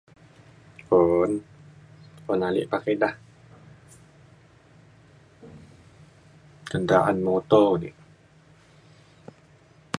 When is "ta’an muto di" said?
6.89-7.89